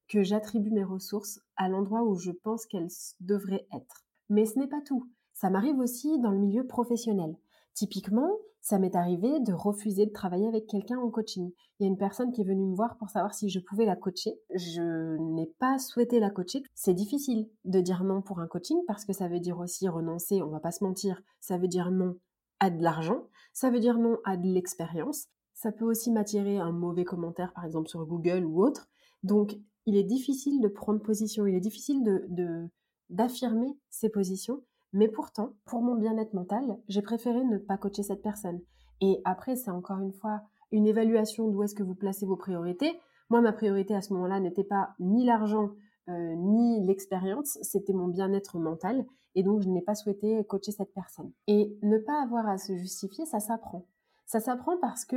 que 0.08 0.22
j'attribue 0.22 0.70
mes 0.70 0.84
ressources 0.84 1.40
à 1.56 1.70
l'endroit 1.70 2.02
où 2.02 2.16
je 2.16 2.30
pense 2.30 2.66
qu'elles 2.66 2.90
devraient 3.20 3.66
être. 3.74 4.04
Mais 4.28 4.44
ce 4.44 4.58
n'est 4.58 4.68
pas 4.68 4.82
tout. 4.82 5.08
Ça 5.32 5.48
m'arrive 5.48 5.78
aussi 5.78 6.18
dans 6.20 6.30
le 6.30 6.38
milieu 6.38 6.66
professionnel. 6.66 7.34
Typiquement, 7.74 8.30
ça 8.60 8.78
m'est 8.78 8.96
arrivé 8.96 9.40
de 9.40 9.52
refuser 9.52 10.06
de 10.06 10.12
travailler 10.12 10.46
avec 10.46 10.66
quelqu'un 10.66 10.98
en 10.98 11.10
coaching. 11.10 11.50
Il 11.78 11.82
y 11.82 11.86
a 11.86 11.88
une 11.90 11.98
personne 11.98 12.32
qui 12.32 12.40
est 12.40 12.44
venue 12.44 12.64
me 12.64 12.74
voir 12.74 12.96
pour 12.96 13.10
savoir 13.10 13.34
si 13.34 13.50
je 13.50 13.58
pouvais 13.58 13.84
la 13.84 13.96
coacher. 13.96 14.38
Je 14.54 15.16
n'ai 15.18 15.46
pas 15.58 15.78
souhaité 15.78 16.18
la 16.18 16.30
coacher. 16.30 16.62
C'est 16.74 16.94
difficile 16.94 17.48
de 17.64 17.80
dire 17.80 18.04
non 18.04 18.22
pour 18.22 18.40
un 18.40 18.46
coaching 18.46 18.78
parce 18.86 19.04
que 19.04 19.12
ça 19.12 19.28
veut 19.28 19.40
dire 19.40 19.58
aussi 19.58 19.86
renoncer, 19.88 20.40
on 20.40 20.48
va 20.48 20.60
pas 20.60 20.70
se 20.70 20.84
mentir, 20.84 21.20
ça 21.40 21.58
veut 21.58 21.68
dire 21.68 21.90
non 21.90 22.16
à 22.60 22.70
de 22.70 22.82
l'argent, 22.82 23.26
ça 23.52 23.70
veut 23.70 23.80
dire 23.80 23.98
non 23.98 24.18
à 24.24 24.36
de 24.36 24.46
l'expérience. 24.46 25.26
Ça 25.52 25.72
peut 25.72 25.84
aussi 25.84 26.10
m'attirer 26.10 26.58
un 26.58 26.72
mauvais 26.72 27.04
commentaire 27.04 27.52
par 27.52 27.64
exemple 27.64 27.88
sur 27.88 28.06
Google 28.06 28.44
ou 28.46 28.64
autre. 28.64 28.88
Donc 29.24 29.58
il 29.84 29.96
est 29.96 30.04
difficile 30.04 30.62
de 30.62 30.68
prendre 30.68 31.02
position, 31.02 31.46
il 31.46 31.54
est 31.54 31.60
difficile 31.60 32.02
de 32.02 32.70
d'affirmer 33.10 33.76
ses 33.90 34.08
positions 34.08 34.62
mais 34.94 35.08
pourtant, 35.08 35.50
pour 35.64 35.82
mon 35.82 35.96
bien-être 35.96 36.34
mental, 36.34 36.78
j'ai 36.88 37.02
préféré 37.02 37.44
ne 37.44 37.58
pas 37.58 37.76
coacher 37.76 38.04
cette 38.04 38.22
personne. 38.22 38.60
Et 39.00 39.20
après, 39.24 39.56
c'est 39.56 39.72
encore 39.72 39.98
une 39.98 40.12
fois 40.12 40.42
une 40.70 40.86
évaluation 40.86 41.48
d'où 41.48 41.64
est-ce 41.64 41.74
que 41.74 41.82
vous 41.82 41.96
placez 41.96 42.24
vos 42.24 42.36
priorités. 42.36 42.92
Moi, 43.28 43.40
ma 43.40 43.52
priorité 43.52 43.94
à 43.94 44.02
ce 44.02 44.12
moment-là 44.12 44.38
n'était 44.38 44.62
pas 44.62 44.94
ni 45.00 45.24
l'argent, 45.26 45.70
euh, 46.08 46.34
ni 46.36 46.86
l'expérience, 46.86 47.58
c'était 47.62 47.92
mon 47.92 48.06
bien-être 48.06 48.58
mental. 48.58 49.04
Et 49.34 49.42
donc, 49.42 49.62
je 49.62 49.68
n'ai 49.68 49.82
pas 49.82 49.96
souhaité 49.96 50.44
coacher 50.44 50.70
cette 50.70 50.94
personne. 50.94 51.32
Et 51.48 51.76
ne 51.82 51.98
pas 51.98 52.22
avoir 52.22 52.48
à 52.48 52.56
se 52.56 52.76
justifier, 52.76 53.26
ça 53.26 53.40
s'apprend. 53.40 53.86
Ça 54.26 54.38
s'apprend 54.38 54.78
parce 54.80 55.04
que 55.04 55.16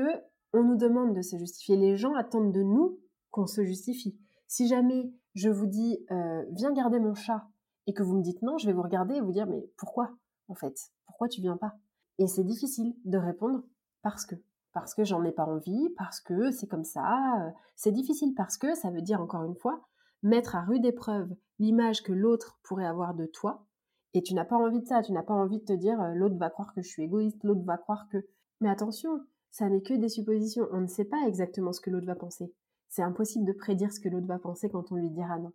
on 0.54 0.64
nous 0.64 0.76
demande 0.76 1.16
de 1.16 1.22
se 1.22 1.38
justifier. 1.38 1.78
Les 1.78 1.98
gens 1.98 2.16
attendent 2.16 2.52
de 2.52 2.64
nous 2.64 2.98
qu'on 3.30 3.46
se 3.46 3.64
justifie. 3.64 4.18
Si 4.48 4.68
jamais 4.68 5.14
je 5.36 5.50
vous 5.50 5.68
dis, 5.68 6.04
euh, 6.10 6.44
viens 6.52 6.74
garder 6.74 7.00
mon 7.00 7.14
chat 7.14 7.48
et 7.88 7.94
que 7.94 8.04
vous 8.04 8.16
me 8.16 8.22
dites 8.22 8.42
non, 8.42 8.58
je 8.58 8.68
vais 8.68 8.74
vous 8.74 8.84
regarder 8.84 9.16
et 9.16 9.22
vous 9.22 9.32
dire 9.32 9.48
mais 9.48 9.68
pourquoi 9.78 10.12
en 10.50 10.56
fait? 10.56 10.78
Pourquoi 11.06 11.28
tu 11.28 11.42
viens 11.42 11.58
pas? 11.58 11.74
Et 12.20 12.28
c'est 12.28 12.44
difficile 12.44 12.96
de 13.06 13.18
répondre 13.18 13.64
parce 14.04 14.26
que 14.26 14.36
parce 14.74 14.94
que 14.94 15.04
j'en 15.04 15.24
ai 15.24 15.32
pas 15.32 15.46
envie, 15.46 15.90
parce 15.98 16.22
que 16.22 16.52
c'est 16.52 16.68
comme 16.68 16.84
ça. 16.84 17.42
Euh, 17.42 17.50
c'est 17.76 17.92
difficile 17.92 18.36
parce 18.36 18.58
que 18.58 18.76
ça 18.76 18.92
veut 18.92 19.02
dire 19.02 19.20
encore 19.20 19.44
une 19.44 19.56
fois 19.56 19.88
mettre 20.22 20.56
à 20.56 20.62
rude 20.62 20.86
épreuve 20.86 21.36
l'image 21.58 22.04
que 22.04 22.12
l'autre 22.12 22.60
pourrait 22.62 22.86
avoir 22.86 23.16
de 23.16 23.26
toi. 23.26 23.66
Et 24.14 24.22
tu 24.22 24.36
n'as 24.36 24.46
pas 24.46 24.56
envie 24.56 24.82
de 24.82 24.86
ça, 24.86 25.02
tu 25.02 25.14
n'as 25.14 25.24
pas 25.24 25.34
envie 25.34 25.60
de 25.60 25.66
te 25.66 25.74
dire 25.74 26.00
euh, 26.02 26.14
l'autre 26.14 26.38
va 26.38 26.50
croire 26.50 26.74
que 26.76 26.82
je 26.82 26.88
suis 26.88 27.04
égoïste, 27.04 27.44
l'autre 27.44 27.64
va 27.64 27.78
croire 27.78 28.08
que. 28.12 28.28
Mais 28.62 28.70
attention, 28.70 29.20
ça 29.50 29.70
n'est 29.70 29.82
que 29.82 29.94
des 29.94 30.10
suppositions. 30.10 30.68
On 30.72 30.82
ne 30.82 30.88
sait 30.88 31.06
pas 31.06 31.28
exactement 31.28 31.74
ce 31.74 31.82
que 31.82 31.90
l'autre 31.90 32.06
va 32.06 32.16
penser. 32.16 32.54
C'est 32.88 33.04
impossible 33.04 33.46
de 33.46 33.54
prédire 33.54 33.92
ce 33.92 34.00
que 34.00 34.10
l'autre 34.10 34.28
va 34.28 34.40
penser 34.40 34.70
quand 34.70 34.92
on 34.92 34.96
lui 34.96 35.10
dira 35.10 35.40
non. 35.40 35.54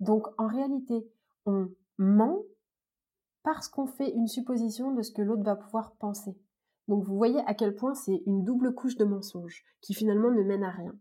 Donc 0.00 0.26
en 0.38 0.46
réalité, 0.46 1.06
on 1.46 1.68
ment 1.98 2.42
parce 3.42 3.68
qu'on 3.68 3.86
fait 3.86 4.10
une 4.10 4.28
supposition 4.28 4.92
de 4.92 5.02
ce 5.02 5.12
que 5.12 5.22
l'autre 5.22 5.42
va 5.42 5.56
pouvoir 5.56 5.96
penser. 5.96 6.36
Donc 6.88 7.04
vous 7.04 7.16
voyez 7.16 7.40
à 7.46 7.54
quel 7.54 7.74
point 7.74 7.94
c'est 7.94 8.22
une 8.26 8.44
double 8.44 8.74
couche 8.74 8.96
de 8.96 9.04
mensonges 9.04 9.64
qui 9.80 9.94
finalement 9.94 10.30
ne 10.30 10.42
mène 10.42 10.64
à 10.64 10.70
rien. 10.70 10.94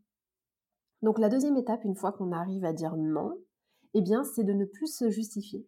Donc 1.01 1.19
la 1.19 1.29
deuxième 1.29 1.57
étape, 1.57 1.83
une 1.83 1.95
fois 1.95 2.11
qu'on 2.11 2.31
arrive 2.31 2.65
à 2.65 2.73
dire 2.73 2.95
non, 2.97 3.37
eh 3.93 4.01
bien 4.01 4.23
c'est 4.23 4.43
de 4.43 4.53
ne 4.53 4.65
plus 4.65 4.87
se 4.87 5.09
justifier. 5.09 5.67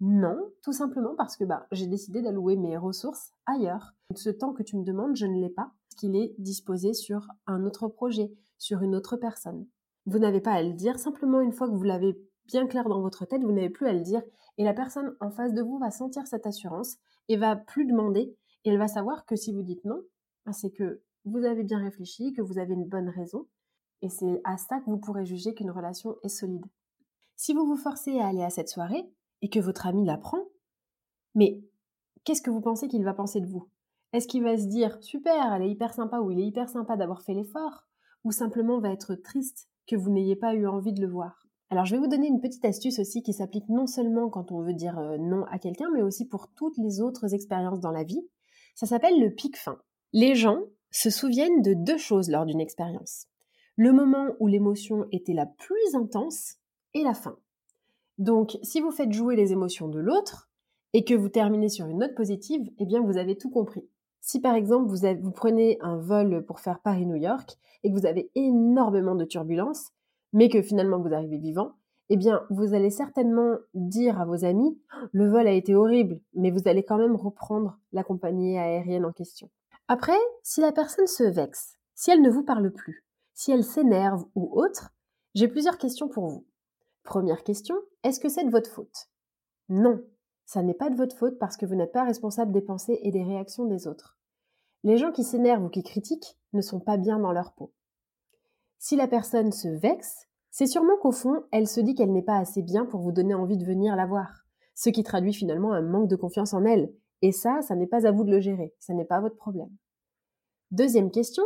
Non, 0.00 0.36
tout 0.62 0.72
simplement 0.72 1.14
parce 1.16 1.36
que 1.36 1.44
bah, 1.44 1.66
j'ai 1.70 1.86
décidé 1.86 2.20
d'allouer 2.20 2.56
mes 2.56 2.76
ressources 2.76 3.32
ailleurs. 3.46 3.94
Ce 4.14 4.28
temps 4.28 4.52
que 4.52 4.62
tu 4.62 4.76
me 4.76 4.84
demandes, 4.84 5.16
je 5.16 5.26
ne 5.26 5.40
l'ai 5.40 5.50
pas, 5.50 5.72
parce 5.88 5.94
qu'il 6.00 6.16
est 6.16 6.34
disposé 6.38 6.92
sur 6.92 7.28
un 7.46 7.64
autre 7.64 7.88
projet, 7.88 8.32
sur 8.58 8.82
une 8.82 8.96
autre 8.96 9.16
personne. 9.16 9.66
Vous 10.06 10.18
n'avez 10.18 10.40
pas 10.40 10.52
à 10.52 10.62
le 10.62 10.74
dire, 10.74 10.98
simplement 10.98 11.40
une 11.40 11.52
fois 11.52 11.68
que 11.68 11.74
vous 11.74 11.84
l'avez 11.84 12.20
bien 12.46 12.66
clair 12.66 12.88
dans 12.88 13.00
votre 13.00 13.26
tête, 13.26 13.42
vous 13.42 13.52
n'avez 13.52 13.70
plus 13.70 13.86
à 13.86 13.92
le 13.92 14.00
dire, 14.00 14.22
et 14.58 14.64
la 14.64 14.74
personne 14.74 15.16
en 15.20 15.30
face 15.30 15.54
de 15.54 15.62
vous 15.62 15.78
va 15.78 15.90
sentir 15.90 16.26
cette 16.26 16.46
assurance 16.46 16.96
et 17.28 17.36
va 17.36 17.56
plus 17.56 17.86
demander, 17.86 18.36
et 18.64 18.70
elle 18.70 18.78
va 18.78 18.88
savoir 18.88 19.26
que 19.26 19.36
si 19.36 19.52
vous 19.52 19.62
dites 19.62 19.84
non, 19.84 20.02
bah, 20.46 20.52
c'est 20.52 20.70
que 20.70 21.02
vous 21.24 21.44
avez 21.44 21.64
bien 21.64 21.78
réfléchi, 21.78 22.32
que 22.32 22.42
vous 22.42 22.58
avez 22.58 22.74
une 22.74 22.88
bonne 22.88 23.08
raison, 23.08 23.46
et 24.02 24.08
c'est 24.08 24.40
à 24.44 24.56
ça 24.58 24.80
que 24.80 24.90
vous 24.90 24.98
pourrez 24.98 25.24
juger 25.24 25.54
qu'une 25.54 25.70
relation 25.70 26.16
est 26.22 26.28
solide. 26.28 26.66
Si 27.36 27.54
vous 27.54 27.66
vous 27.66 27.76
forcez 27.76 28.18
à 28.18 28.26
aller 28.26 28.42
à 28.42 28.50
cette 28.50 28.68
soirée, 28.68 29.10
et 29.42 29.50
que 29.50 29.60
votre 29.60 29.86
ami 29.86 30.04
l'apprend, 30.06 30.42
mais 31.34 31.62
qu'est-ce 32.24 32.40
que 32.40 32.50
vous 32.50 32.60
pensez 32.60 32.88
qu'il 32.88 33.04
va 33.04 33.12
penser 33.12 33.40
de 33.40 33.46
vous? 33.46 33.68
Est-ce 34.12 34.28
qu'il 34.28 34.42
va 34.42 34.56
se 34.56 34.66
dire 34.66 34.96
super, 35.02 35.52
elle 35.52 35.62
est 35.62 35.70
hyper 35.70 35.92
sympa 35.92 36.20
ou 36.20 36.30
il 36.30 36.38
est 36.38 36.46
hyper 36.46 36.68
sympa 36.68 36.96
d'avoir 36.96 37.22
fait 37.22 37.34
l'effort? 37.34 37.86
Ou 38.24 38.32
simplement 38.32 38.78
va 38.78 38.90
être 38.90 39.16
triste 39.16 39.68
que 39.86 39.96
vous 39.96 40.10
n'ayez 40.10 40.36
pas 40.36 40.54
eu 40.54 40.66
envie 40.66 40.92
de 40.92 41.02
le 41.02 41.08
voir? 41.08 41.43
Alors 41.70 41.84
je 41.84 41.94
vais 41.94 42.00
vous 42.00 42.08
donner 42.08 42.28
une 42.28 42.40
petite 42.40 42.64
astuce 42.64 42.98
aussi 42.98 43.22
qui 43.22 43.32
s'applique 43.32 43.68
non 43.68 43.86
seulement 43.86 44.28
quand 44.28 44.52
on 44.52 44.62
veut 44.62 44.74
dire 44.74 44.98
euh, 44.98 45.16
non 45.18 45.44
à 45.50 45.58
quelqu'un, 45.58 45.88
mais 45.92 46.02
aussi 46.02 46.26
pour 46.26 46.48
toutes 46.54 46.76
les 46.78 47.00
autres 47.00 47.34
expériences 47.34 47.80
dans 47.80 47.90
la 47.90 48.04
vie. 48.04 48.26
Ça 48.74 48.86
s'appelle 48.86 49.20
le 49.20 49.30
pic 49.30 49.56
fin. 49.56 49.78
Les 50.12 50.34
gens 50.34 50.60
se 50.90 51.10
souviennent 51.10 51.62
de 51.62 51.74
deux 51.74 51.98
choses 51.98 52.30
lors 52.30 52.46
d'une 52.46 52.60
expérience. 52.60 53.26
Le 53.76 53.92
moment 53.92 54.28
où 54.38 54.46
l'émotion 54.46 55.06
était 55.10 55.32
la 55.32 55.46
plus 55.46 55.94
intense 55.94 56.56
et 56.92 57.02
la 57.02 57.14
fin. 57.14 57.36
Donc, 58.18 58.56
si 58.62 58.80
vous 58.80 58.92
faites 58.92 59.12
jouer 59.12 59.34
les 59.34 59.52
émotions 59.52 59.88
de 59.88 59.98
l'autre 59.98 60.48
et 60.92 61.04
que 61.04 61.14
vous 61.14 61.28
terminez 61.28 61.68
sur 61.68 61.86
une 61.86 61.98
note 61.98 62.14
positive, 62.14 62.70
eh 62.78 62.86
bien, 62.86 63.00
vous 63.00 63.16
avez 63.16 63.36
tout 63.36 63.50
compris. 63.50 63.88
Si 64.20 64.40
par 64.40 64.54
exemple, 64.54 64.88
vous, 64.88 65.32
prenez 65.32 65.76
un 65.80 65.98
vol 65.98 66.44
pour 66.46 66.60
faire 66.60 66.80
Paris-New 66.80 67.16
York 67.16 67.58
et 67.82 67.90
que 67.90 67.98
vous 67.98 68.06
avez 68.06 68.30
énormément 68.34 69.16
de 69.16 69.24
turbulences, 69.24 69.90
mais 70.34 70.50
que 70.50 70.60
finalement 70.60 71.00
vous 71.00 71.14
arrivez 71.14 71.38
vivant, 71.38 71.72
eh 72.10 72.18
bien, 72.18 72.42
vous 72.50 72.74
allez 72.74 72.90
certainement 72.90 73.56
dire 73.72 74.20
à 74.20 74.26
vos 74.26 74.44
amis, 74.44 74.78
le 75.12 75.30
vol 75.30 75.46
a 75.46 75.52
été 75.52 75.74
horrible, 75.74 76.20
mais 76.34 76.50
vous 76.50 76.68
allez 76.68 76.84
quand 76.84 76.98
même 76.98 77.16
reprendre 77.16 77.78
la 77.92 78.04
compagnie 78.04 78.58
aérienne 78.58 79.06
en 79.06 79.12
question. 79.12 79.48
Après, 79.88 80.18
si 80.42 80.60
la 80.60 80.72
personne 80.72 81.06
se 81.06 81.24
vexe, 81.24 81.78
si 81.94 82.10
elle 82.10 82.20
ne 82.20 82.30
vous 82.30 82.42
parle 82.42 82.70
plus, 82.70 83.06
si 83.32 83.52
elle 83.52 83.64
s'énerve 83.64 84.24
ou 84.34 84.50
autre, 84.52 84.90
j'ai 85.34 85.48
plusieurs 85.48 85.78
questions 85.78 86.08
pour 86.08 86.26
vous. 86.26 86.46
Première 87.04 87.42
question, 87.42 87.76
est-ce 88.02 88.20
que 88.20 88.28
c'est 88.28 88.44
de 88.44 88.50
votre 88.50 88.70
faute? 88.70 89.08
Non, 89.68 90.02
ça 90.44 90.62
n'est 90.62 90.74
pas 90.74 90.90
de 90.90 90.96
votre 90.96 91.16
faute 91.16 91.38
parce 91.38 91.56
que 91.56 91.64
vous 91.64 91.74
n'êtes 91.74 91.92
pas 91.92 92.04
responsable 92.04 92.52
des 92.52 92.60
pensées 92.60 92.98
et 93.02 93.10
des 93.10 93.22
réactions 93.22 93.64
des 93.64 93.86
autres. 93.86 94.18
Les 94.82 94.98
gens 94.98 95.12
qui 95.12 95.24
s'énervent 95.24 95.64
ou 95.64 95.70
qui 95.70 95.82
critiquent 95.82 96.38
ne 96.52 96.60
sont 96.60 96.80
pas 96.80 96.98
bien 96.98 97.18
dans 97.18 97.32
leur 97.32 97.52
peau. 97.54 97.72
Si 98.86 98.96
la 98.96 99.08
personne 99.08 99.50
se 99.50 99.68
vexe, 99.68 100.28
c'est 100.50 100.66
sûrement 100.66 100.98
qu'au 101.00 101.10
fond, 101.10 101.44
elle 101.52 101.66
se 101.66 101.80
dit 101.80 101.94
qu'elle 101.94 102.12
n'est 102.12 102.20
pas 102.20 102.36
assez 102.36 102.60
bien 102.60 102.84
pour 102.84 103.00
vous 103.00 103.12
donner 103.12 103.32
envie 103.32 103.56
de 103.56 103.64
venir 103.64 103.96
la 103.96 104.04
voir, 104.04 104.44
ce 104.74 104.90
qui 104.90 105.02
traduit 105.02 105.32
finalement 105.32 105.72
un 105.72 105.80
manque 105.80 106.10
de 106.10 106.16
confiance 106.16 106.52
en 106.52 106.66
elle. 106.66 106.92
Et 107.22 107.32
ça, 107.32 107.62
ça 107.62 107.76
n'est 107.76 107.86
pas 107.86 108.06
à 108.06 108.12
vous 108.12 108.24
de 108.24 108.30
le 108.30 108.40
gérer, 108.40 108.74
ça 108.80 108.92
n'est 108.92 109.06
pas 109.06 109.22
votre 109.22 109.36
problème. 109.36 109.70
Deuxième 110.70 111.10
question, 111.10 111.42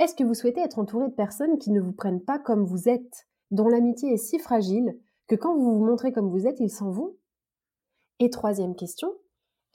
est-ce 0.00 0.16
que 0.16 0.24
vous 0.24 0.34
souhaitez 0.34 0.62
être 0.62 0.80
entouré 0.80 1.06
de 1.06 1.14
personnes 1.14 1.58
qui 1.60 1.70
ne 1.70 1.80
vous 1.80 1.92
prennent 1.92 2.24
pas 2.24 2.40
comme 2.40 2.64
vous 2.64 2.88
êtes, 2.88 3.28
dont 3.52 3.68
l'amitié 3.68 4.12
est 4.12 4.16
si 4.16 4.40
fragile 4.40 4.98
que 5.28 5.36
quand 5.36 5.54
vous 5.56 5.78
vous 5.78 5.84
montrez 5.84 6.10
comme 6.10 6.28
vous 6.28 6.48
êtes, 6.48 6.58
ils 6.58 6.72
s'en 6.72 6.90
vont? 6.90 7.14
Et 8.18 8.30
troisième 8.30 8.74
question, 8.74 9.14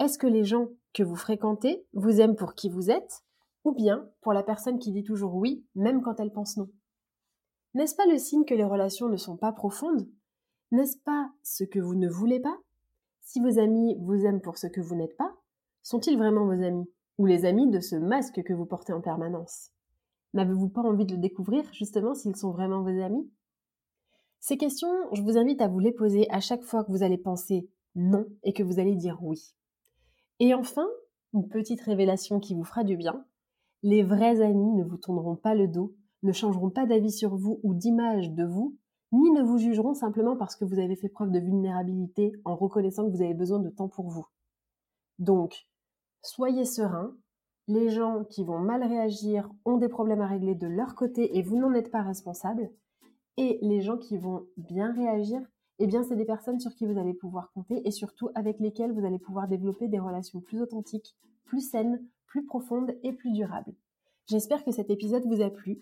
est-ce 0.02 0.18
que 0.18 0.28
les 0.28 0.44
gens 0.44 0.68
que 0.94 1.04
vous 1.04 1.16
fréquentez 1.16 1.88
vous 1.94 2.20
aiment 2.20 2.36
pour 2.36 2.56
qui 2.56 2.68
vous 2.68 2.92
êtes 2.92 3.24
ou 3.64 3.72
bien 3.72 4.10
pour 4.20 4.34
la 4.34 4.44
personne 4.44 4.80
qui 4.80 4.92
dit 4.92 5.06
toujours 5.06 5.36
oui, 5.36 5.66
même 5.76 6.02
quand 6.02 6.20
elle 6.20 6.34
pense 6.34 6.58
non? 6.58 6.68
N'est-ce 7.74 7.96
pas 7.96 8.06
le 8.08 8.18
signe 8.18 8.46
que 8.46 8.56
les 8.56 8.64
relations 8.64 9.10
ne 9.10 9.18
sont 9.18 9.38
pas 9.38 9.52
profondes? 9.52 10.08
N'est-ce 10.72 10.98
pas 10.98 11.32
ce 11.44 11.64
que 11.64 11.80
vous 11.80 11.96
ne 11.96 12.10
voulez 12.10 12.40
pas? 12.40 12.58
Si 13.22 13.40
vos 13.40 13.60
amis 13.60 13.96
vous 14.00 14.26
aiment 14.26 14.42
pour 14.42 14.58
ce 14.58 14.68
que 14.68 14.82
vous 14.82 14.96
n'êtes 14.96 15.18
pas, 15.18 15.36
sont-ils 15.84 16.18
vraiment 16.18 16.46
vos 16.46 16.64
amis? 16.64 16.90
Ou 17.20 17.26
les 17.26 17.46
amis 17.46 17.70
de 17.70 17.80
ce 17.80 17.96
masque 17.96 18.42
que 18.44 18.54
vous 18.54 18.66
portez 18.66 18.94
en 18.94 19.02
permanence? 19.02 19.72
N'avez-vous 20.34 20.70
pas 20.70 20.82
envie 20.82 21.06
de 21.06 21.14
le 21.14 21.22
découvrir 21.22 21.64
justement 21.74 22.16
s'ils 22.16 22.36
sont 22.36 22.52
vraiment 22.52 22.82
vos 22.82 23.02
amis? 23.02 23.30
Ces 24.40 24.58
questions, 24.58 24.90
je 25.12 25.22
vous 25.22 25.38
invite 25.38 25.62
à 25.62 25.68
vous 25.68 25.80
les 25.80 25.92
poser 25.92 26.30
à 26.32 26.40
chaque 26.40 26.64
fois 26.64 26.84
que 26.84 26.92
vous 26.92 27.04
allez 27.04 27.18
penser 27.18 27.70
non 27.96 28.26
et 28.44 28.54
que 28.54 28.64
vous 28.64 28.80
allez 28.80 28.96
dire 28.96 29.20
oui. 29.22 29.54
Et 30.40 30.54
enfin, 30.54 30.88
une 31.34 31.50
petite 31.50 31.82
révélation 31.82 32.40
qui 32.40 32.56
vous 32.56 32.64
fera 32.64 32.84
du 32.84 32.96
bien, 32.96 33.26
les 33.84 34.04
vrais 34.04 34.42
amis 34.42 34.74
ne 34.74 34.84
vous 34.84 34.98
tourneront 34.98 35.36
pas 35.36 35.56
le 35.56 35.68
dos, 35.68 35.96
ne 36.24 36.32
changeront 36.32 36.70
pas 36.70 36.86
d'avis 36.86 37.12
sur 37.12 37.36
vous 37.36 37.60
ou 37.64 37.74
d'image 37.74 38.32
de 38.32 38.46
vous, 38.46 38.78
ni 39.12 39.32
ne 39.32 39.42
vous 39.42 39.58
jugeront 39.58 39.94
simplement 39.94 40.36
parce 40.36 40.56
que 40.56 40.66
vous 40.66 40.80
avez 40.80 40.96
fait 40.96 41.10
preuve 41.10 41.32
de 41.32 41.40
vulnérabilité 41.40 42.34
en 42.46 42.56
reconnaissant 42.56 43.06
que 43.06 43.16
vous 43.16 43.24
avez 43.24 43.34
besoin 43.34 43.60
de 43.60 43.70
temps 43.70 43.88
pour 43.88 44.10
vous. 44.10 44.26
Donc, 45.18 45.68
soyez 46.22 46.66
serein, 46.66 47.16
les 47.68 47.90
gens 47.90 48.24
qui 48.24 48.44
vont 48.44 48.60
mal 48.60 48.84
réagir 48.84 49.50
ont 49.66 49.78
des 49.78 49.90
problèmes 49.90 50.22
à 50.22 50.28
régler 50.28 50.56
de 50.56 50.68
leur 50.68 50.96
côté 50.96 51.38
et 51.38 51.42
vous 51.42 51.58
n'en 51.58 51.74
êtes 51.74 51.92
pas 51.92 52.02
responsable, 52.02 52.70
et 53.38 53.58
les 53.62 53.82
gens 53.82 53.98
qui 53.98 54.18
vont 54.18 54.48
bien 54.58 54.92
réagir, 54.92 55.42
eh 55.80 55.88
bien, 55.88 56.04
c'est 56.04 56.18
des 56.18 56.26
personnes 56.26 56.60
sur 56.60 56.76
qui 56.76 56.86
vous 56.86 57.00
allez 57.00 57.14
pouvoir 57.14 57.52
compter 57.54 57.88
et 57.88 57.92
surtout 57.92 58.30
avec 58.36 58.60
lesquelles 58.60 58.92
vous 58.92 59.06
allez 59.06 59.18
pouvoir 59.18 59.48
développer 59.48 59.88
des 59.88 60.00
relations 60.00 60.42
plus 60.42 60.62
authentiques, 60.62 61.16
plus 61.46 61.62
saines, 61.62 62.04
plus 62.26 62.46
profondes 62.46 62.94
et 63.02 63.14
plus 63.14 63.32
durables. 63.32 63.74
J'espère 64.28 64.64
que 64.66 64.72
cet 64.72 64.90
épisode 64.90 65.26
vous 65.26 65.42
a 65.42 65.50
plu. 65.50 65.80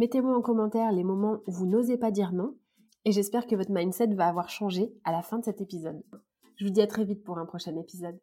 Mettez-moi 0.00 0.34
en 0.34 0.40
commentaire 0.40 0.92
les 0.92 1.04
moments 1.04 1.42
où 1.46 1.52
vous 1.52 1.66
n'osez 1.66 1.98
pas 1.98 2.10
dire 2.10 2.32
non 2.32 2.56
et 3.04 3.12
j'espère 3.12 3.46
que 3.46 3.54
votre 3.54 3.70
mindset 3.70 4.06
va 4.14 4.28
avoir 4.28 4.48
changé 4.48 4.90
à 5.04 5.12
la 5.12 5.20
fin 5.20 5.40
de 5.40 5.44
cet 5.44 5.60
épisode. 5.60 6.02
Je 6.56 6.64
vous 6.64 6.70
dis 6.70 6.80
à 6.80 6.86
très 6.86 7.04
vite 7.04 7.22
pour 7.22 7.36
un 7.36 7.44
prochain 7.44 7.76
épisode. 7.76 8.18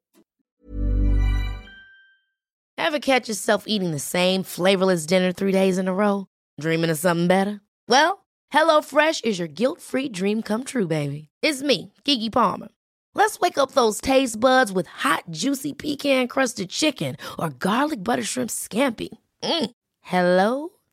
Ever 2.79 3.00
catch 3.00 3.29
yourself 3.29 3.65
eating 3.67 3.91
the 3.91 4.00
same 4.00 4.41
flavorless 4.41 5.05
dinner 5.05 5.31
three 5.31 5.51
days 5.51 5.77
in 5.77 5.88
a 5.88 5.93
row? 5.93 6.25
Dreaming 6.60 6.89
of 6.89 6.98
something 6.98 7.27
better? 7.27 7.62
Well, 7.88 8.25
HelloFresh 8.51 9.24
is 9.24 9.38
your 9.38 9.48
guilt-free 9.48 10.10
dream 10.10 10.41
come 10.41 10.63
true, 10.63 10.88
baby. 10.88 11.29
It's 11.43 11.62
me, 11.62 11.93
Kiki 12.03 12.31
Palmer. 12.31 12.69
Let's 13.13 13.39
wake 13.39 13.60
up 13.60 13.74
those 13.74 14.01
taste 14.01 14.39
buds 14.39 14.72
with 14.72 14.88
hot, 14.88 15.25
juicy 15.29 15.74
pecan-crusted 15.74 16.72
chicken 16.72 17.17
or 17.38 17.50
garlic 17.51 18.03
butter 18.03 18.24
shrimp 18.24 18.50
scampi. 18.50 19.10
Mm. 19.43 19.69
Hello? 20.01 20.69